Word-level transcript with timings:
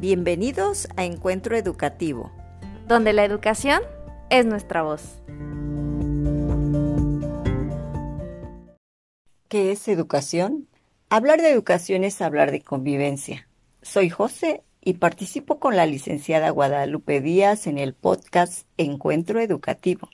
Bienvenidos 0.00 0.88
a 0.96 1.04
Encuentro 1.04 1.58
Educativo, 1.58 2.32
donde 2.88 3.12
la 3.12 3.22
educación 3.22 3.82
es 4.30 4.46
nuestra 4.46 4.80
voz. 4.80 5.02
¿Qué 9.48 9.72
es 9.72 9.86
educación? 9.88 10.68
Hablar 11.10 11.42
de 11.42 11.50
educación 11.50 12.04
es 12.04 12.22
hablar 12.22 12.50
de 12.50 12.62
convivencia. 12.62 13.46
Soy 13.82 14.08
José 14.08 14.62
y 14.80 14.94
participo 14.94 15.60
con 15.60 15.76
la 15.76 15.84
licenciada 15.84 16.48
Guadalupe 16.48 17.20
Díaz 17.20 17.66
en 17.66 17.76
el 17.76 17.92
podcast 17.92 18.66
Encuentro 18.78 19.38
Educativo, 19.38 20.08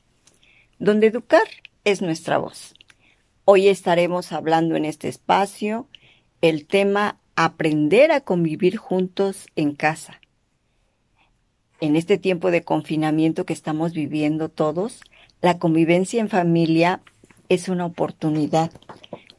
donde 0.80 1.06
educar 1.06 1.46
es 1.84 2.02
nuestra 2.02 2.38
voz. 2.38 2.74
Hoy 3.44 3.68
estaremos 3.68 4.32
hablando 4.32 4.74
en 4.74 4.84
este 4.84 5.06
espacio 5.06 5.86
el 6.40 6.66
tema 6.66 7.20
aprender 7.36 8.10
a 8.12 8.22
convivir 8.22 8.78
juntos 8.78 9.46
en 9.56 9.74
casa. 9.74 10.20
En 11.80 11.94
este 11.94 12.16
tiempo 12.16 12.50
de 12.50 12.64
confinamiento 12.64 13.44
que 13.44 13.52
estamos 13.52 13.92
viviendo 13.92 14.48
todos, 14.48 15.02
la 15.42 15.58
convivencia 15.58 16.20
en 16.20 16.30
familia 16.30 17.02
es 17.50 17.68
una 17.68 17.84
oportunidad, 17.84 18.72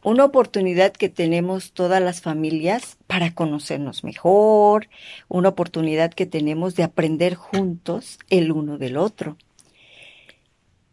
una 0.04 0.26
oportunidad 0.26 0.94
que 0.94 1.10
tenemos 1.10 1.74
todas 1.74 2.00
las 2.00 2.22
familias 2.22 2.98
para 3.08 3.34
conocernos 3.34 4.04
mejor, 4.04 4.88
una 5.28 5.50
oportunidad 5.50 6.14
que 6.14 6.28
tenemos 6.28 6.76
de 6.76 6.84
aprender 6.84 7.34
juntos 7.34 8.20
el 8.30 8.52
uno 8.52 8.78
del 8.78 8.98
otro. 8.98 9.38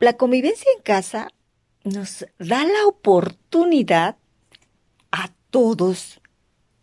La 0.00 0.14
convivencia 0.14 0.70
en 0.74 0.82
casa 0.82 1.28
nos 1.84 2.26
da 2.38 2.64
la 2.64 2.86
oportunidad 2.86 4.16
a 5.12 5.30
todos 5.50 6.22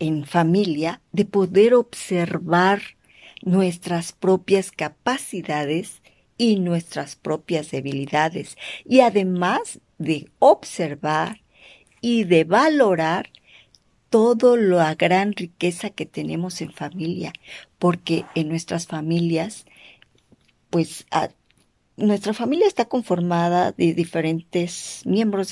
en 0.02 0.26
familia 0.26 1.00
de 1.12 1.26
poder 1.26 1.76
observar 1.76 2.82
nuestras 3.44 4.14
propias 4.14 4.72
capacidades 4.72 6.02
y 6.40 6.60
nuestras 6.60 7.16
propias 7.16 7.70
debilidades. 7.70 8.58
Y 8.84 9.02
además 9.02 9.80
de 10.00 10.28
observar 10.40 11.42
y 12.02 12.24
de 12.24 12.46
valorar 12.46 13.30
toda 14.10 14.58
la 14.58 14.96
gran 14.96 15.34
riqueza 15.34 15.92
que 15.92 16.08
tenemos 16.08 16.62
en 16.62 16.74
familia, 16.74 17.32
porque 17.78 18.26
en 18.34 18.50
nuestras 18.50 18.88
familias, 18.88 19.66
pues 20.72 21.06
nuestra 22.02 22.34
familia 22.34 22.68
está 22.68 22.86
conformada 22.86 23.72
de 23.72 23.94
diferentes 23.94 25.02
miembros 25.06 25.52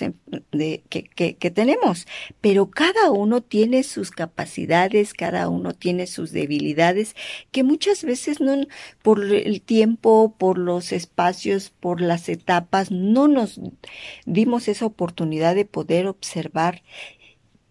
de, 0.51 0.83
que, 0.89 1.51
tenemos, 1.51 2.07
pero 2.41 2.69
cada 2.69 3.11
uno 3.11 3.41
tiene 3.41 3.83
sus 3.83 4.11
capacidades, 4.11 5.13
cada 5.13 5.49
uno 5.49 5.73
tiene 5.73 6.07
sus 6.07 6.31
debilidades, 6.31 7.15
que 7.51 7.63
muchas 7.63 8.03
veces 8.03 8.41
no, 8.41 8.65
por 9.01 9.23
el 9.23 9.61
tiempo, 9.61 10.35
por 10.37 10.57
los 10.57 10.91
espacios, 10.91 11.69
por 11.69 12.01
las 12.01 12.29
etapas, 12.29 12.91
no 12.91 13.27
nos 13.27 13.59
dimos 14.25 14.67
esa 14.67 14.85
oportunidad 14.85 15.55
de 15.55 15.65
poder 15.65 16.07
observar. 16.07 16.83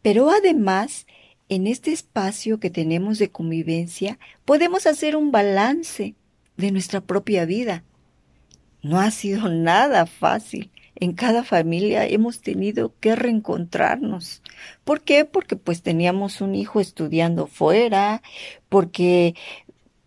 Pero 0.03 0.31
además, 0.31 1.07
en 1.49 1.67
este 1.67 1.93
espacio 1.93 2.61
que 2.61 2.71
tenemos 2.71 3.19
de 3.19 3.31
convivencia, 3.31 4.19
podemos 4.45 4.87
hacer 4.87 5.17
un 5.17 5.33
balance 5.33 6.15
de 6.57 6.73
nuestra 6.73 7.01
propia 7.01 7.45
vida 7.45 7.85
no 8.83 9.01
ha 9.01 9.11
sido 9.11 9.49
nada 9.49 10.07
fácil. 10.07 10.71
En 11.01 11.13
cada 11.13 11.45
familia 11.45 12.07
hemos 12.07 12.41
tenido 12.41 12.93
que 12.99 13.15
reencontrarnos. 13.15 14.43
¿Por 14.85 15.03
qué? 15.03 15.25
Porque 15.25 15.55
pues 15.55 15.83
teníamos 15.83 16.41
un 16.41 16.57
hijo 16.57 16.81
estudiando 16.81 17.47
fuera, 17.47 18.21
porque 18.69 19.35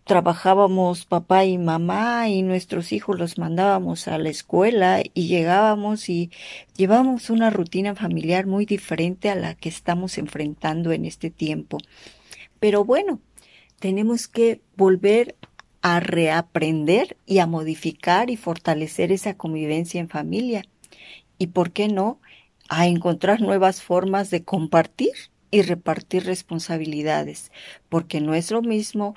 trabajábamos 0.04 1.06
papá 1.06 1.44
y 1.44 1.58
mamá 1.58 2.28
y 2.28 2.42
nuestros 2.42 2.92
hijos 2.92 3.18
los 3.18 3.38
mandábamos 3.38 4.08
a 4.08 4.18
la 4.18 4.28
escuela 4.28 5.02
y 5.14 5.28
llegábamos 5.28 6.08
y 6.08 6.30
llevábamos 6.76 7.30
una 7.30 7.50
rutina 7.50 7.94
familiar 7.94 8.46
muy 8.46 8.66
diferente 8.66 9.30
a 9.30 9.34
la 9.34 9.54
que 9.54 9.68
estamos 9.68 10.18
enfrentando 10.18 10.92
en 10.92 11.06
este 11.06 11.30
tiempo. 11.30 11.78
Pero 12.58 12.84
bueno, 12.84 13.20
tenemos 13.78 14.28
que 14.28 14.60
volver 14.76 15.36
a 15.82 16.00
reaprender 16.00 17.16
y 17.26 17.40
a 17.40 17.46
modificar 17.46 18.30
y 18.30 18.36
fortalecer 18.36 19.12
esa 19.12 19.34
convivencia 19.34 20.00
en 20.00 20.08
familia. 20.08 20.64
Y 21.38 21.48
por 21.48 21.72
qué 21.72 21.88
no, 21.88 22.20
a 22.68 22.86
encontrar 22.86 23.40
nuevas 23.40 23.82
formas 23.82 24.30
de 24.30 24.44
compartir 24.44 25.12
y 25.50 25.62
repartir 25.62 26.24
responsabilidades, 26.24 27.52
porque 27.88 28.20
no 28.20 28.34
es 28.34 28.50
lo 28.50 28.62
mismo 28.62 29.14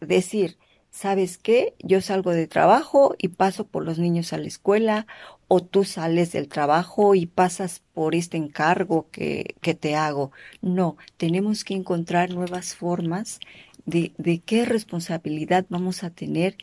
decir, 0.00 0.58
¿sabes 0.90 1.38
qué? 1.38 1.74
Yo 1.78 2.00
salgo 2.00 2.32
de 2.32 2.48
trabajo 2.48 3.14
y 3.18 3.28
paso 3.28 3.66
por 3.66 3.84
los 3.84 3.98
niños 3.98 4.32
a 4.32 4.38
la 4.38 4.48
escuela, 4.48 5.06
o 5.46 5.60
tú 5.60 5.84
sales 5.84 6.32
del 6.32 6.48
trabajo 6.48 7.14
y 7.14 7.26
pasas 7.26 7.82
por 7.92 8.14
este 8.14 8.38
encargo 8.38 9.08
que, 9.10 9.54
que 9.60 9.74
te 9.74 9.94
hago. 9.94 10.32
No, 10.62 10.96
tenemos 11.18 11.62
que 11.62 11.74
encontrar 11.74 12.30
nuevas 12.30 12.74
formas 12.74 13.38
de, 13.86 14.42
qué 14.44 14.64
responsabilidad 14.64 15.66
vamos 15.68 16.04
a 16.04 16.10
tener 16.10 16.56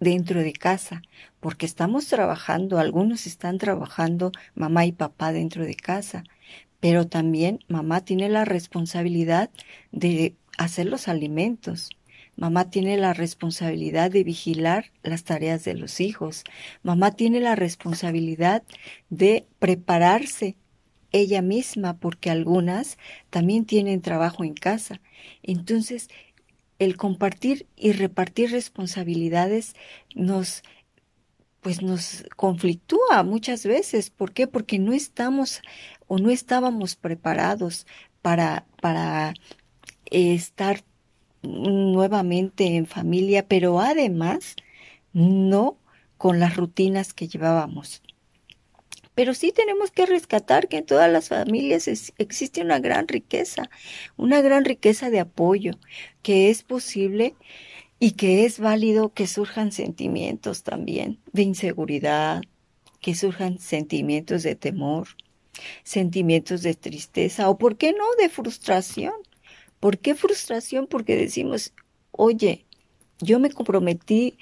dentro 0.00 0.40
de 0.40 0.52
casa, 0.52 1.02
porque 1.40 1.66
estamos 1.66 2.06
trabajando, 2.06 2.78
algunos 2.78 3.26
están 3.26 3.58
trabajando 3.58 4.32
mamá 4.54 4.86
y 4.86 4.92
papá 4.92 5.32
dentro 5.32 5.64
de 5.64 5.74
casa, 5.74 6.24
pero 6.80 7.06
también 7.06 7.60
mamá 7.68 8.02
tiene 8.04 8.28
la 8.28 8.44
responsabilidad 8.44 9.50
de 9.92 10.34
hacer 10.56 10.86
los 10.86 11.08
alimentos. 11.08 11.90
Mamá 12.36 12.70
tiene 12.70 12.96
la 12.96 13.12
responsabilidad 13.12 14.10
de 14.10 14.24
vigilar 14.24 14.86
las 15.02 15.24
tareas 15.24 15.62
de 15.64 15.74
los 15.74 16.00
hijos. 16.00 16.44
Mamá 16.82 17.10
tiene 17.10 17.40
la 17.40 17.54
responsabilidad 17.54 18.62
de 19.10 19.46
prepararse 19.58 20.56
ella 21.12 21.42
misma, 21.42 21.98
porque 21.98 22.30
algunas 22.30 22.98
también 23.30 23.64
tienen 23.66 24.00
trabajo 24.00 24.44
en 24.44 24.54
casa. 24.54 25.00
Entonces, 25.42 26.08
el 26.80 26.96
compartir 26.96 27.68
y 27.76 27.92
repartir 27.92 28.50
responsabilidades 28.50 29.74
nos 30.16 30.64
pues 31.60 31.82
nos 31.82 32.24
conflictúa 32.36 33.22
muchas 33.22 33.66
veces. 33.66 34.08
¿Por 34.08 34.32
qué? 34.32 34.46
Porque 34.46 34.78
no 34.78 34.94
estamos 34.94 35.60
o 36.08 36.18
no 36.18 36.30
estábamos 36.30 36.96
preparados 36.96 37.86
para, 38.22 38.66
para 38.80 39.34
estar 40.06 40.82
nuevamente 41.42 42.76
en 42.76 42.86
familia, 42.86 43.46
pero 43.46 43.78
además 43.78 44.56
no 45.12 45.76
con 46.16 46.40
las 46.40 46.56
rutinas 46.56 47.12
que 47.12 47.28
llevábamos. 47.28 48.02
Pero 49.20 49.34
sí 49.34 49.52
tenemos 49.52 49.90
que 49.90 50.06
rescatar 50.06 50.66
que 50.66 50.78
en 50.78 50.86
todas 50.86 51.12
las 51.12 51.28
familias 51.28 51.88
existe 52.16 52.62
una 52.62 52.78
gran 52.78 53.06
riqueza, 53.06 53.68
una 54.16 54.40
gran 54.40 54.64
riqueza 54.64 55.10
de 55.10 55.20
apoyo, 55.20 55.72
que 56.22 56.48
es 56.48 56.62
posible 56.62 57.34
y 57.98 58.12
que 58.12 58.46
es 58.46 58.58
válido 58.58 59.12
que 59.12 59.26
surjan 59.26 59.72
sentimientos 59.72 60.62
también 60.62 61.20
de 61.32 61.42
inseguridad, 61.42 62.40
que 63.02 63.14
surjan 63.14 63.58
sentimientos 63.58 64.42
de 64.42 64.54
temor, 64.54 65.08
sentimientos 65.82 66.62
de 66.62 66.72
tristeza 66.74 67.50
o, 67.50 67.58
¿por 67.58 67.76
qué 67.76 67.92
no?, 67.92 68.06
de 68.18 68.30
frustración. 68.30 69.12
¿Por 69.80 69.98
qué 69.98 70.14
frustración? 70.14 70.86
Porque 70.86 71.16
decimos, 71.16 71.74
oye, 72.10 72.64
yo 73.20 73.38
me 73.38 73.50
comprometí 73.50 74.38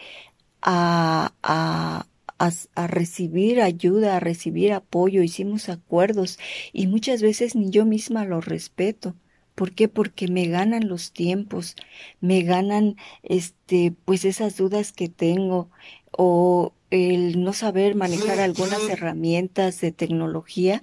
a, 0.63 1.35
a, 1.43 2.07
a, 2.39 2.87
recibir 2.87 3.61
ayuda, 3.61 4.17
a 4.17 4.21
recibir 4.21 4.73
apoyo, 4.73 5.23
hicimos 5.23 5.69
acuerdos 5.69 6.39
y 6.73 6.87
muchas 6.87 7.23
veces 7.23 7.55
ni 7.55 7.71
yo 7.71 7.85
misma 7.85 8.25
lo 8.25 8.41
respeto. 8.41 9.15
¿Por 9.55 9.73
qué? 9.73 9.89
Porque 9.89 10.29
me 10.29 10.47
ganan 10.47 10.89
los 10.89 11.13
tiempos, 11.13 11.75
me 12.21 12.43
ganan 12.43 12.97
este 13.23 13.93
pues 14.05 14.25
esas 14.25 14.57
dudas 14.57 14.93
que 14.93 15.09
tengo 15.09 15.69
o 16.13 16.73
el 16.91 17.43
no 17.43 17.53
saber 17.53 17.95
manejar 17.97 18.39
algunas 18.41 18.89
herramientas 18.89 19.81
de 19.81 19.93
tecnología, 19.93 20.81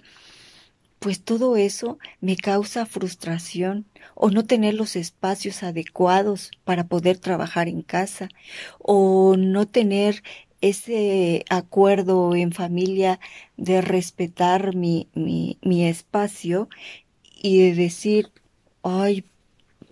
pues 1.00 1.22
todo 1.22 1.56
eso 1.56 2.00
me 2.20 2.36
causa 2.36 2.86
frustración 2.86 3.86
o 4.16 4.30
no 4.32 4.46
tener 4.46 4.74
los 4.74 4.96
espacios 4.96 5.64
adecuados 5.64 6.52
para 6.64 6.88
poder 6.88 7.20
trabajar 7.20 7.68
en 7.68 7.82
casa 7.82 8.30
o 8.80 9.36
no 9.38 9.68
tener 9.68 10.24
ese 10.70 11.46
acuerdo 11.50 12.36
en 12.36 12.52
familia 12.52 13.20
de 13.56 13.82
respetar 13.82 14.76
mi, 14.76 15.08
mi, 15.14 15.86
espacio 15.86 16.70
y 17.42 17.60
de 17.60 17.76
decir, 17.76 18.32
ay, 18.82 19.24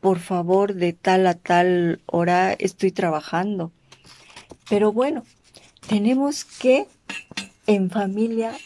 por 0.02 0.20
favor, 0.20 0.74
de 0.74 0.94
tal 0.94 1.28
a 1.28 1.36
tal 1.36 2.02
hora 2.08 2.54
estoy 2.54 2.92
trabajando. 2.92 3.72
Pero 4.68 4.92
bueno, 4.92 5.24
tenemos 5.88 6.44
que 6.44 6.88
en 7.68 7.90
familia 7.92 8.58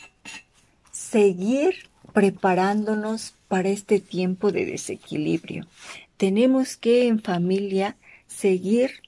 seguir 0.92 1.90
preparándonos 2.14 3.34
para 3.50 3.70
este 3.70 4.00
tiempo 4.00 4.52
de 4.52 4.66
desequilibrio. 4.66 5.68
Tenemos 6.16 6.78
que 6.78 7.08
en 7.08 7.22
familia 7.22 7.98
seguir 8.28 9.02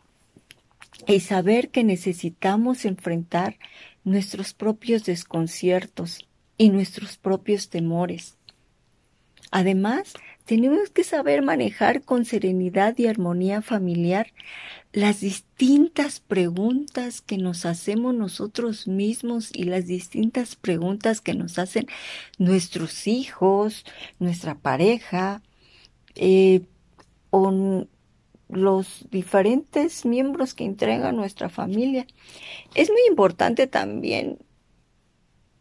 y 1.09 1.21
saber 1.21 1.69
que 1.69 1.83
necesitamos 1.83 2.85
enfrentar 2.85 3.57
nuestros 4.03 4.53
propios 4.53 5.06
desconciertos 5.06 6.29
y 6.56 6.69
nuestros 6.69 7.17
propios 7.17 7.69
temores. 7.69 8.38
Además, 9.50 10.13
tenemos 10.45 10.91
que 10.91 11.03
saber 11.03 11.41
manejar 11.41 12.03
con 12.03 12.25
serenidad 12.25 12.95
y 13.00 13.07
armonía 13.07 13.63
familiar 13.63 14.33
las 14.94 15.21
distintas 15.21 16.19
preguntas 16.19 17.21
que 17.21 17.38
nos 17.38 17.65
hacemos 17.65 18.13
nosotros 18.13 18.88
mismos 18.88 19.50
y 19.51 19.63
las 19.63 19.88
distintas 19.88 20.56
preguntas 20.56 21.21
que 21.21 21.33
nos 21.33 21.57
hacen 21.57 21.88
nuestros 22.38 23.07
hijos, 23.07 23.83
nuestra 24.19 24.53
pareja, 24.53 25.41
eh, 26.13 26.61
o 27.31 27.51
los 28.49 29.05
diferentes 29.11 30.05
miembros 30.05 30.53
que 30.53 30.65
entrega 30.65 31.11
nuestra 31.11 31.49
familia. 31.49 32.05
Es 32.75 32.89
muy 32.89 33.01
importante 33.07 33.67
también, 33.67 34.39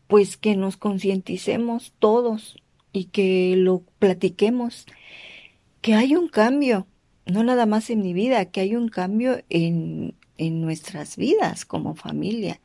pues, 0.06 0.36
que 0.36 0.56
nos 0.56 0.76
concienticemos 0.76 1.92
todos 1.98 2.56
y 2.92 3.04
que 3.04 3.54
lo 3.56 3.82
platiquemos, 3.98 4.86
que 5.82 5.94
hay 5.94 6.16
un 6.16 6.28
cambio, 6.28 6.86
no 7.26 7.44
nada 7.44 7.66
más 7.66 7.90
en 7.90 8.00
mi 8.00 8.14
vida, 8.14 8.46
que 8.46 8.60
hay 8.60 8.74
un 8.74 8.88
cambio 8.88 9.42
en, 9.50 10.14
en 10.38 10.62
nuestras 10.62 11.16
vidas 11.16 11.66
como 11.66 11.94
familia 11.94 12.60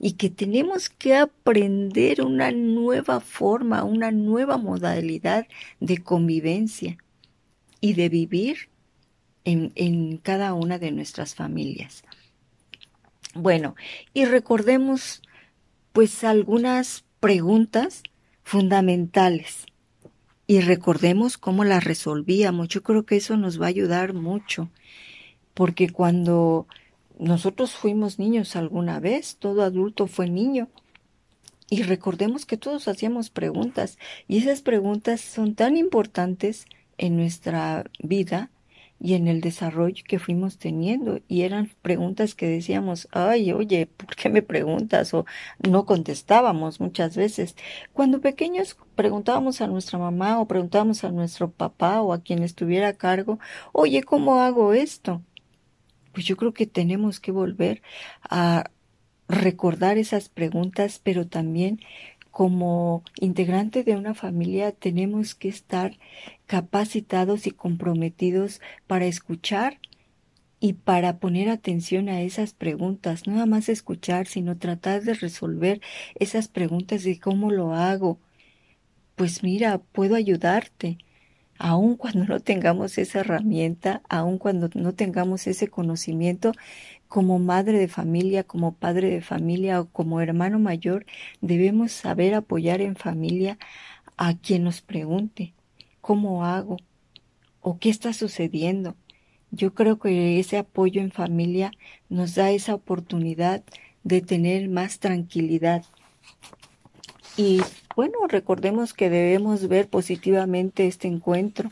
y 0.00 0.12
que 0.12 0.30
tenemos 0.30 0.88
que 0.88 1.14
aprender 1.14 2.22
una 2.22 2.50
nueva 2.50 3.20
forma, 3.20 3.84
una 3.84 4.10
nueva 4.10 4.56
modalidad 4.56 5.46
de 5.80 5.98
convivencia 5.98 6.98
y 7.80 7.94
de 7.94 8.08
vivir 8.08 8.70
en, 9.48 10.18
cada 10.18 10.54
una 10.54 10.78
de 10.78 10.90
nuestras 10.90 11.34
familias. 11.34 12.02
Bueno, 13.34 13.74
y 14.12 14.24
recordemos 14.24 15.22
pues 15.92 16.24
algunas 16.24 17.04
preguntas 17.20 18.02
fundamentales 18.42 19.66
y 20.46 20.60
recordemos 20.60 21.38
cómo 21.38 21.64
las 21.64 21.84
resolvíamos. 21.84 22.68
Yo 22.68 22.82
creo 22.82 23.04
que 23.04 23.16
eso 23.16 23.36
nos 23.36 23.60
va 23.60 23.66
a 23.66 23.70
ayudar 23.70 24.14
mucho, 24.14 24.70
porque 25.54 25.90
cuando 25.90 26.66
nosotros 27.18 27.72
fuimos 27.72 28.18
niños 28.18 28.56
alguna 28.56 29.00
vez, 29.00 29.36
todo 29.38 29.62
adulto 29.62 30.06
fue 30.06 30.28
niño, 30.28 30.68
y 31.70 31.82
recordemos 31.82 32.46
que 32.46 32.56
todos 32.56 32.88
hacíamos 32.88 33.28
preguntas, 33.28 33.98
y 34.26 34.38
esas 34.38 34.62
preguntas 34.62 35.20
son 35.20 35.54
tan 35.54 35.76
importantes 35.76 36.64
en 36.96 37.16
nuestra 37.16 37.84
vida 37.98 38.50
y 39.00 39.14
en 39.14 39.28
el 39.28 39.40
desarrollo 39.40 40.02
que 40.06 40.18
fuimos 40.18 40.58
teniendo. 40.58 41.20
Y 41.28 41.42
eran 41.42 41.70
preguntas 41.82 42.34
que 42.34 42.46
decíamos, 42.46 43.08
ay, 43.12 43.52
oye, 43.52 43.86
¿por 43.86 44.16
qué 44.16 44.28
me 44.28 44.42
preguntas? 44.42 45.14
O 45.14 45.24
no 45.68 45.86
contestábamos 45.86 46.80
muchas 46.80 47.16
veces. 47.16 47.56
Cuando 47.92 48.20
pequeños 48.20 48.76
preguntábamos 48.94 49.60
a 49.60 49.68
nuestra 49.68 49.98
mamá 49.98 50.40
o 50.40 50.48
preguntábamos 50.48 51.04
a 51.04 51.12
nuestro 51.12 51.50
papá 51.50 52.02
o 52.02 52.12
a 52.12 52.22
quien 52.22 52.42
estuviera 52.42 52.88
a 52.88 52.92
cargo, 52.94 53.38
oye, 53.72 54.02
¿cómo 54.02 54.40
hago 54.40 54.72
esto? 54.72 55.22
Pues 56.12 56.26
yo 56.26 56.36
creo 56.36 56.52
que 56.52 56.66
tenemos 56.66 57.20
que 57.20 57.32
volver 57.32 57.82
a 58.28 58.70
recordar 59.28 59.98
esas 59.98 60.28
preguntas, 60.28 61.00
pero 61.02 61.26
también 61.26 61.80
como 62.30 63.02
integrante 63.20 63.84
de 63.84 63.96
una 63.96 64.14
familia 64.14 64.72
tenemos 64.72 65.34
que 65.34 65.48
estar 65.48 65.98
capacitados 66.48 67.46
y 67.46 67.52
comprometidos 67.52 68.60
para 68.88 69.04
escuchar 69.06 69.78
y 70.60 70.72
para 70.72 71.18
poner 71.20 71.50
atención 71.50 72.08
a 72.08 72.22
esas 72.22 72.54
preguntas, 72.54 73.26
no 73.26 73.34
nada 73.34 73.46
más 73.46 73.68
escuchar, 73.68 74.26
sino 74.26 74.56
tratar 74.58 75.02
de 75.02 75.14
resolver 75.14 75.80
esas 76.16 76.48
preguntas 76.48 77.04
de 77.04 77.20
cómo 77.20 77.50
lo 77.52 77.74
hago. 77.74 78.18
Pues 79.14 79.42
mira, 79.42 79.78
puedo 79.92 80.16
ayudarte, 80.16 80.98
aun 81.58 81.96
cuando 81.96 82.24
no 82.24 82.40
tengamos 82.40 82.98
esa 82.98 83.20
herramienta, 83.20 84.02
aun 84.08 84.38
cuando 84.38 84.70
no 84.74 84.94
tengamos 84.94 85.46
ese 85.46 85.68
conocimiento, 85.68 86.52
como 87.08 87.38
madre 87.38 87.78
de 87.78 87.88
familia, 87.88 88.44
como 88.44 88.74
padre 88.74 89.10
de 89.10 89.20
familia 89.22 89.80
o 89.82 89.90
como 89.90 90.20
hermano 90.22 90.58
mayor, 90.58 91.06
debemos 91.42 91.92
saber 91.92 92.34
apoyar 92.34 92.80
en 92.80 92.96
familia 92.96 93.58
a 94.16 94.34
quien 94.38 94.64
nos 94.64 94.82
pregunte 94.82 95.54
cómo 96.08 96.46
hago 96.46 96.78
o 97.60 97.78
qué 97.78 97.90
está 97.90 98.14
sucediendo. 98.14 98.96
Yo 99.50 99.74
creo 99.74 99.98
que 99.98 100.40
ese 100.40 100.56
apoyo 100.56 101.02
en 101.02 101.10
familia 101.10 101.70
nos 102.08 102.34
da 102.34 102.50
esa 102.50 102.74
oportunidad 102.74 103.62
de 104.04 104.22
tener 104.22 104.70
más 104.70 105.00
tranquilidad. 105.00 105.84
Y 107.36 107.60
bueno, 107.94 108.20
recordemos 108.26 108.94
que 108.94 109.10
debemos 109.10 109.68
ver 109.68 109.86
positivamente 109.90 110.86
este 110.86 111.08
encuentro. 111.08 111.70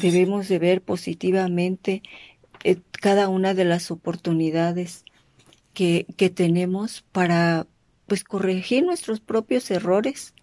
Debemos 0.00 0.48
de 0.48 0.58
ver 0.58 0.82
positivamente 0.82 2.02
eh, 2.64 2.78
cada 3.00 3.28
una 3.28 3.54
de 3.54 3.64
las 3.64 3.92
oportunidades 3.92 5.04
que, 5.72 6.04
que 6.16 6.30
tenemos 6.30 7.04
para 7.12 7.68
pues 8.06 8.24
corregir 8.24 8.84
nuestros 8.84 9.20
propios 9.20 9.70
errores 9.70 10.34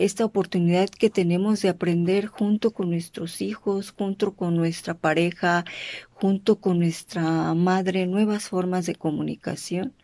esta 0.00 0.24
oportunidad 0.24 0.88
que 0.88 1.10
tenemos 1.10 1.60
de 1.60 1.68
aprender 1.68 2.24
junto 2.26 2.70
con 2.70 2.88
nuestros 2.88 3.42
hijos, 3.42 3.90
junto 3.90 4.34
con 4.34 4.56
nuestra 4.56 4.94
pareja, 4.94 5.66
junto 6.10 6.58
con 6.58 6.78
nuestra 6.78 7.52
madre, 7.52 8.06
nuevas 8.06 8.48
formas 8.48 8.86
de 8.86 8.94
comunicación 8.94 9.94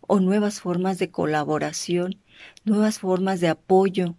o 0.00 0.20
nuevas 0.20 0.60
formas 0.60 0.98
de 0.98 1.10
colaboración, 1.10 2.18
nuevas 2.64 2.98
formas 2.98 3.40
de 3.40 3.48
apoyo, 3.48 4.14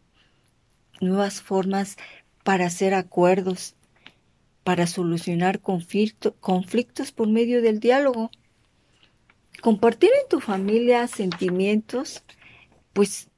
nuevas 1.02 1.42
formas 1.42 1.98
para 2.44 2.68
hacer 2.68 2.94
acuerdos, 2.94 3.76
para 4.64 4.86
solucionar 4.86 5.62
conflictos 5.62 7.12
por 7.12 7.28
medio 7.28 7.64
del 7.64 7.80
diálogo. 7.80 8.30
Compartir 9.64 10.12
en 10.22 10.30
tu 10.30 10.42
familia 10.42 11.08
sentimientos, 11.08 12.24
pues 12.94 13.30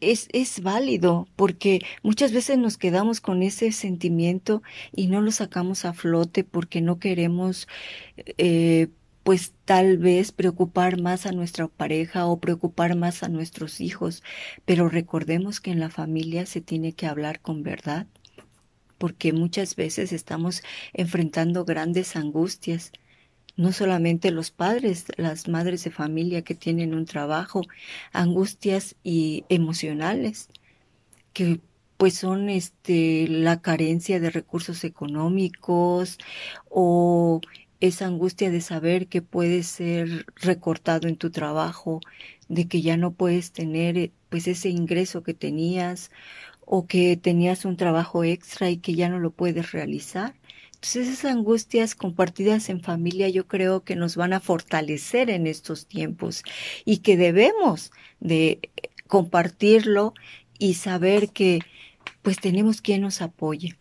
es, 0.00 0.28
es, 0.32 0.60
válido, 0.62 1.28
porque 1.36 1.80
muchas 2.02 2.32
veces 2.32 2.58
nos 2.58 2.78
quedamos 2.78 3.20
con 3.20 3.42
ese 3.42 3.72
sentimiento 3.72 4.62
y 4.92 5.06
no 5.08 5.20
lo 5.20 5.30
sacamos 5.32 5.84
a 5.84 5.94
flote 5.94 6.44
porque 6.44 6.80
no 6.80 6.98
queremos, 6.98 7.68
eh, 8.38 8.88
pues 9.22 9.54
tal 9.64 9.98
vez 9.98 10.32
preocupar 10.32 11.00
más 11.00 11.26
a 11.26 11.32
nuestra 11.32 11.68
pareja 11.68 12.26
o 12.26 12.38
preocupar 12.38 12.96
más 12.96 13.22
a 13.22 13.28
nuestros 13.28 13.80
hijos, 13.80 14.22
pero 14.64 14.88
recordemos 14.88 15.60
que 15.60 15.70
en 15.70 15.80
la 15.80 15.90
familia 15.90 16.46
se 16.46 16.60
tiene 16.60 16.92
que 16.92 17.06
hablar 17.06 17.40
con 17.40 17.62
verdad 17.62 18.06
porque 18.98 19.32
muchas 19.32 19.76
veces 19.76 20.12
estamos 20.12 20.62
enfrentando 20.92 21.64
grandes 21.64 22.16
angustias. 22.16 22.92
No 23.56 23.72
solamente 23.72 24.30
los 24.32 24.50
padres, 24.50 25.06
las 25.16 25.48
madres 25.48 25.84
de 25.84 25.90
familia 25.90 26.42
que 26.42 26.54
tienen 26.54 26.94
un 26.94 27.04
trabajo, 27.06 27.62
angustias 28.12 28.96
y 29.04 29.44
emocionales, 29.48 30.48
que 31.32 31.60
pues 31.96 32.14
son 32.14 32.48
este 32.50 33.28
la 33.28 33.60
carencia 33.62 34.20
de 34.20 34.30
recursos 34.30 34.84
económicos 34.84 36.18
o 36.68 37.40
esa 37.80 38.06
angustia 38.06 38.50
de 38.50 38.60
saber 38.60 39.08
que 39.08 39.22
puedes 39.22 39.66
ser 39.68 40.26
recortado 40.36 41.08
en 41.08 41.16
tu 41.16 41.30
trabajo, 41.30 42.00
de 42.48 42.66
que 42.68 42.82
ya 42.82 42.96
no 42.96 43.12
puedes 43.14 43.52
tener 43.52 44.12
pues 44.30 44.48
ese 44.48 44.70
ingreso 44.70 45.22
que 45.22 45.34
tenías 45.34 46.10
o 46.60 46.86
que 46.86 47.16
tenías 47.16 47.64
un 47.64 47.76
trabajo 47.76 48.24
extra 48.24 48.70
y 48.70 48.78
que 48.78 48.94
ya 48.94 49.08
no 49.08 49.18
lo 49.20 49.30
puedes 49.32 49.72
realizar. 49.72 50.34
Entonces 50.84 51.14
esas 51.14 51.32
angustias 51.32 51.94
compartidas 51.94 52.68
en 52.68 52.82
familia 52.82 53.30
yo 53.30 53.48
creo 53.48 53.84
que 53.84 53.96
nos 53.96 54.16
van 54.16 54.34
a 54.34 54.40
fortalecer 54.40 55.30
en 55.30 55.46
estos 55.46 55.86
tiempos 55.86 56.42
y 56.84 56.98
que 56.98 57.16
debemos 57.16 57.90
de 58.20 58.68
compartirlo 59.06 60.12
y 60.58 60.74
saber 60.74 61.30
que 61.30 61.60
pues 62.20 62.38
tenemos 62.38 62.82
quien 62.82 63.00
nos 63.00 63.22
apoye. 63.22 63.78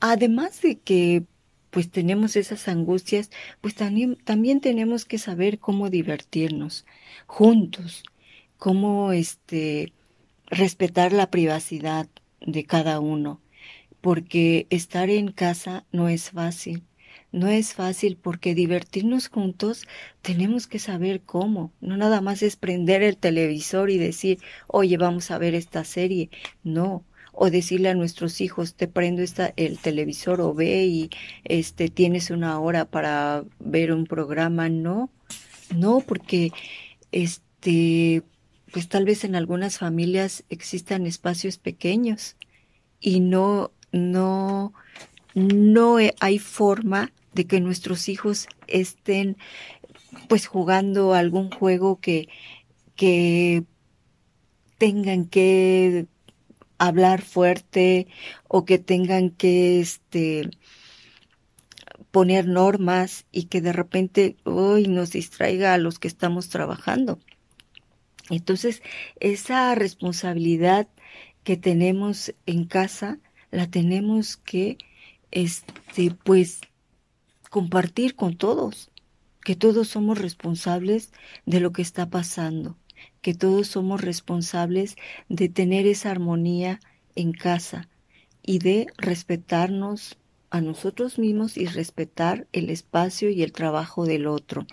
Además 0.00 0.62
de 0.62 0.78
que 0.78 1.24
pues 1.68 1.90
tenemos 1.90 2.34
esas 2.36 2.66
angustias, 2.66 3.30
pues 3.60 3.74
también, 3.74 4.16
también 4.16 4.62
tenemos 4.62 5.04
que 5.04 5.18
saber 5.18 5.58
cómo 5.58 5.90
divertirnos 5.90 6.86
juntos, 7.26 8.04
cómo 8.56 9.12
este 9.12 9.92
respetar 10.46 11.12
la 11.12 11.30
privacidad 11.30 12.08
de 12.40 12.64
cada 12.64 13.00
uno, 13.00 13.42
porque 14.06 14.68
estar 14.70 15.10
en 15.10 15.32
casa 15.32 15.84
no 15.90 16.08
es 16.08 16.30
fácil. 16.30 16.84
No 17.32 17.48
es 17.48 17.74
fácil 17.74 18.16
porque 18.16 18.54
divertirnos 18.54 19.26
juntos 19.26 19.88
tenemos 20.22 20.68
que 20.68 20.78
saber 20.78 21.22
cómo. 21.22 21.72
No 21.80 21.96
nada 21.96 22.20
más 22.20 22.44
es 22.44 22.54
prender 22.54 23.02
el 23.02 23.16
televisor 23.16 23.90
y 23.90 23.98
decir, 23.98 24.38
oye, 24.68 24.96
vamos 24.96 25.32
a 25.32 25.38
ver 25.38 25.56
esta 25.56 25.82
serie. 25.82 26.30
No. 26.62 27.04
o 27.32 27.50
decirle 27.50 27.88
a 27.88 27.94
nuestros 27.96 28.40
hijos, 28.40 28.74
te 28.74 28.86
prendo 28.86 29.22
esta, 29.22 29.52
el 29.56 29.76
televisor 29.76 30.40
o 30.40 30.54
ve 30.54 30.86
y 30.86 31.10
este, 31.42 31.88
tienes 31.88 32.30
una 32.30 32.60
hora 32.60 32.84
para 32.84 33.42
ver 33.58 33.90
un 33.90 34.04
programa. 34.04 34.68
No, 34.68 35.10
no, 35.74 35.98
porque 35.98 36.52
este, 37.10 38.22
pues 38.72 38.88
tal 38.88 39.04
vez 39.04 39.24
en 39.24 39.34
algunas 39.34 39.78
familias 39.78 40.44
existan 40.48 41.08
espacios 41.08 41.58
pequeños 41.58 42.36
y 43.00 43.20
no, 43.20 43.72
no, 43.96 44.72
no 45.34 45.96
hay 46.20 46.38
forma 46.38 47.12
de 47.34 47.46
que 47.46 47.60
nuestros 47.60 48.08
hijos 48.08 48.48
estén 48.66 49.36
pues 50.28 50.46
jugando 50.46 51.14
algún 51.14 51.50
juego 51.50 52.00
que, 52.00 52.28
que 52.94 53.64
tengan 54.78 55.26
que 55.26 56.06
hablar 56.78 57.22
fuerte 57.22 58.08
o 58.48 58.64
que 58.64 58.78
tengan 58.78 59.30
que 59.30 59.80
este 59.80 60.50
poner 62.10 62.48
normas 62.48 63.26
y 63.30 63.44
que 63.44 63.60
de 63.60 63.72
repente 63.72 64.36
hoy 64.44 64.86
nos 64.88 65.12
distraiga 65.12 65.74
a 65.74 65.78
los 65.78 65.98
que 65.98 66.08
estamos 66.08 66.48
trabajando. 66.48 67.18
Entonces, 68.30 68.82
esa 69.20 69.74
responsabilidad 69.74 70.88
que 71.44 71.56
tenemos 71.56 72.34
en 72.46 72.64
casa 72.64 73.18
la 73.56 73.66
tenemos 73.70 74.36
que 74.36 74.76
este 75.30 76.10
pues 76.24 76.60
compartir 77.48 78.14
con 78.14 78.36
todos, 78.36 78.90
que 79.42 79.56
todos 79.56 79.88
somos 79.88 80.18
responsables 80.18 81.10
de 81.46 81.60
lo 81.60 81.72
que 81.72 81.80
está 81.80 82.10
pasando, 82.10 82.76
que 83.22 83.32
todos 83.32 83.68
somos 83.68 84.02
responsables 84.02 84.96
de 85.30 85.48
tener 85.48 85.86
esa 85.86 86.10
armonía 86.10 86.80
en 87.14 87.32
casa 87.32 87.88
y 88.42 88.58
de 88.58 88.88
respetarnos 88.98 90.18
a 90.50 90.60
nosotros 90.60 91.18
mismos 91.18 91.56
y 91.56 91.64
respetar 91.64 92.46
el 92.52 92.68
espacio 92.68 93.30
y 93.30 93.42
el 93.42 93.52
trabajo 93.52 94.04
del 94.04 94.26
otro. 94.26 94.66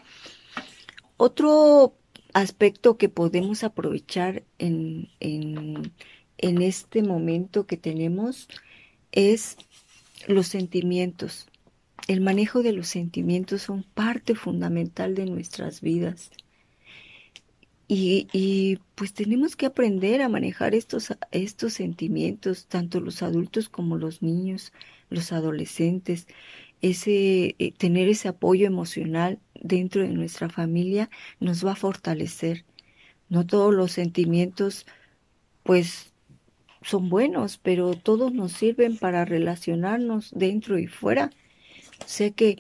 Otro 1.16 1.96
aspecto 2.34 2.98
que 2.98 3.08
podemos 3.08 3.63
aprovechar 3.63 4.44
en, 4.58 5.08
en, 5.22 5.94
en 6.38 6.62
este 6.62 7.02
momento 7.02 7.66
que 7.66 7.78
tenemos 7.78 8.50
es 9.13 9.58
los 10.27 10.48
sentimientos. 10.48 11.48
El 12.08 12.20
manejo 12.20 12.63
de 12.63 12.74
los 12.74 12.88
sentimientos 12.88 13.62
son 13.62 13.84
parte 13.84 14.36
fundamental 14.36 15.15
de 15.15 15.25
nuestras 15.25 15.79
vidas. 15.79 16.32
Y, 17.88 18.27
y, 18.34 18.79
pues 18.96 19.13
tenemos 19.13 19.55
que 19.55 19.67
aprender 19.67 20.22
a 20.22 20.29
manejar 20.29 20.74
estos, 20.74 21.13
estos 21.32 21.74
sentimientos, 21.74 22.65
tanto 22.67 23.00
los 23.00 23.22
adultos 23.22 23.70
como 23.70 23.98
los 23.98 24.22
niños, 24.22 24.74
los 25.10 25.32
adolescentes. 25.32 26.27
Ese, 26.82 27.55
eh, 27.60 27.72
tener 27.77 28.10
ese 28.10 28.29
apoyo 28.29 28.65
emocional 28.67 29.39
dentro 29.62 30.01
de 30.01 30.10
nuestra 30.10 30.50
familia 30.50 31.10
nos 31.39 31.65
va 31.65 31.74
a 31.74 31.75
fortalecer. 31.75 32.65
No 33.29 33.46
todos 33.46 33.74
los 33.74 33.91
sentimientos, 33.91 34.86
pues 35.63 36.12
son 36.84 37.10
buenos, 37.10 37.58
pero 37.58 37.94
todos 37.94 38.34
nos 38.34 38.54
sirven 38.54 38.98
para 38.98 39.25
relacionarnos 39.25 40.32
dentro 40.34 40.80
y 40.80 40.88
fuera. 40.88 41.30
Sé 42.06 42.34
que 42.34 42.58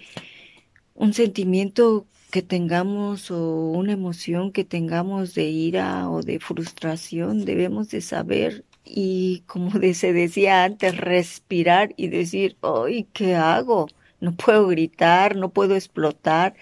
un 0.95 1.13
sentimiento 1.13 2.07
que 2.31 2.41
tengamos 2.41 3.29
o 3.31 3.71
una 3.71 3.93
emoción 3.93 4.51
que 4.51 4.63
tengamos 4.63 5.35
de 5.35 5.45
ira 5.45 6.09
o 6.09 6.21
de 6.23 6.39
frustración, 6.39 7.45
debemos 7.45 7.89
de 7.89 8.01
saber 8.01 8.65
y 8.85 9.43
como 9.47 9.71
se 9.93 10.13
decía 10.13 10.63
antes, 10.63 10.97
respirar 10.97 11.93
y 11.97 12.07
decir, 12.07 12.57
¡ay, 12.61 13.07
qué 13.13 13.35
hago! 13.35 13.87
No 14.19 14.33
puedo 14.35 14.67
gritar, 14.67 15.35
no 15.35 15.49
puedo 15.51 15.75
explotar, 15.75 16.55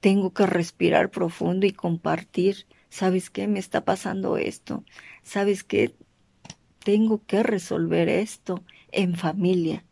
tengo 0.00 0.32
que 0.32 0.46
respirar 0.46 1.10
profundo 1.10 1.66
y 1.66 1.72
compartir. 1.72 2.66
¿Sabes 2.90 3.30
qué? 3.30 3.48
Me 3.48 3.58
está 3.58 3.84
pasando 3.84 4.38
esto. 4.38 4.84
¿Sabes 5.22 5.64
qué? 5.64 5.94
Tengo 6.88 7.20
que 7.26 7.42
resolver 7.42 8.08
esto 8.08 8.64
en 8.92 9.14
familia. 9.14 9.84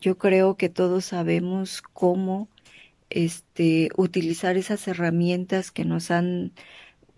Yo 0.00 0.16
creo 0.16 0.56
que 0.56 0.70
todos 0.70 1.04
sabemos 1.04 1.82
cómo 1.82 2.48
este, 3.10 3.90
utilizar 3.98 4.56
esas 4.56 4.88
herramientas 4.88 5.70
que 5.70 5.84
nos 5.84 6.10
han 6.10 6.52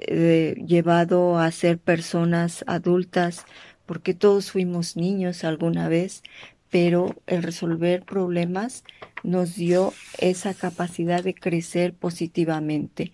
eh, 0.00 0.56
llevado 0.66 1.38
a 1.38 1.48
ser 1.52 1.78
personas 1.78 2.64
adultas, 2.66 3.46
porque 3.86 4.14
todos 4.14 4.50
fuimos 4.50 4.96
niños 4.96 5.44
alguna 5.44 5.88
vez, 5.88 6.24
pero 6.68 7.14
el 7.28 7.44
resolver 7.44 8.02
problemas 8.02 8.82
nos 9.22 9.54
dio 9.54 9.92
esa 10.18 10.54
capacidad 10.54 11.22
de 11.22 11.36
crecer 11.36 11.94
positivamente. 11.94 13.12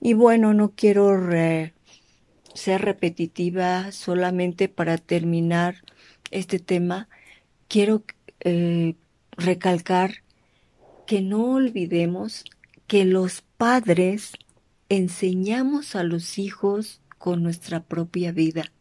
Y 0.00 0.12
bueno, 0.12 0.54
no 0.54 0.70
quiero 0.76 1.16
ser 2.58 2.82
repetitiva 2.82 3.92
solamente 3.92 4.68
para 4.68 4.98
terminar 4.98 5.76
este 6.30 6.58
tema, 6.58 7.08
quiero 7.68 8.04
eh, 8.40 8.94
recalcar 9.32 10.22
que 11.06 11.22
no 11.22 11.52
olvidemos 11.52 12.44
que 12.86 13.04
los 13.04 13.42
padres 13.56 14.32
enseñamos 14.88 15.96
a 15.96 16.02
los 16.02 16.38
hijos 16.38 17.00
con 17.18 17.42
nuestra 17.42 17.80
propia 17.80 18.32
vida, 18.32 18.72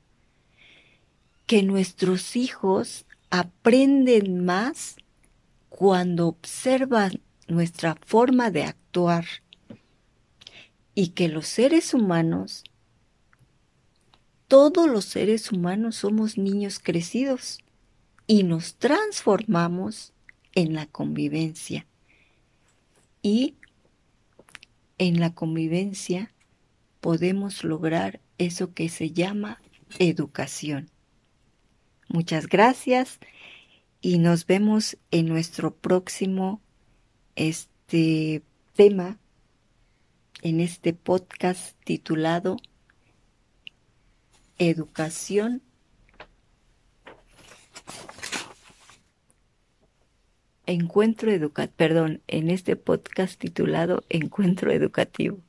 que 1.45 1.63
nuestros 1.63 2.35
hijos 2.35 3.05
aprenden 3.29 4.45
más 4.45 4.95
cuando 5.69 6.27
observan 6.27 7.21
nuestra 7.47 7.95
forma 8.05 8.51
de 8.51 8.63
actuar 8.63 9.25
y 10.95 11.09
que 11.09 11.27
los 11.27 11.47
seres 11.47 11.93
humanos 11.93 12.63
todos 14.47 14.89
los 14.89 15.05
seres 15.05 15.51
humanos 15.51 15.97
somos 15.97 16.37
niños 16.37 16.79
crecidos 16.79 17.59
y 18.27 18.43
nos 18.43 18.75
transformamos 18.75 20.13
en 20.55 20.73
la 20.73 20.85
convivencia. 20.85 21.85
Y 23.21 23.55
en 24.97 25.19
la 25.19 25.33
convivencia 25.33 26.31
podemos 27.01 27.63
lograr 27.63 28.19
eso 28.37 28.73
que 28.73 28.89
se 28.89 29.11
llama 29.11 29.61
educación. 29.99 30.89
Muchas 32.09 32.47
gracias 32.47 33.19
y 34.01 34.17
nos 34.17 34.45
vemos 34.45 34.97
en 35.11 35.27
nuestro 35.27 35.75
próximo 35.75 36.61
este 37.35 38.43
tema 38.75 39.17
en 40.41 40.59
este 40.59 40.93
podcast 40.93 41.75
titulado 41.83 42.57
educación 44.57 45.61
encuentro 50.65 51.31
educativo, 51.31 51.73
perdón, 51.77 52.21
en 52.27 52.49
este 52.49 52.75
podcast 52.75 53.39
titulado 53.39 54.03
Encuentro 54.09 54.71
Educativo. 54.71 55.39